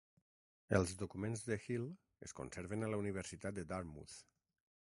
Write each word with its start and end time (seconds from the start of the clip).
Els 0.77 0.93
documents 1.01 1.43
de 1.49 1.59
Hill 1.67 1.85
es 2.29 2.35
conserven 2.41 2.89
a 2.89 2.93
la 2.95 3.01
Universitat 3.05 3.61
de 3.61 3.71
Darmouth. 3.75 4.21